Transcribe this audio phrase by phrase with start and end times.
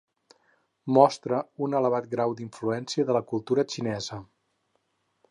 [0.97, 4.19] Mostra un elevat grau d'influència de la cultura xinesa.